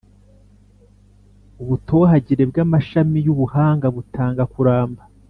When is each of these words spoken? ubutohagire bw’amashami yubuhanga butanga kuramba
ubutohagire 1.61 2.43
bw’amashami 2.49 3.17
yubuhanga 3.25 3.85
butanga 3.95 4.43
kuramba 4.55 5.01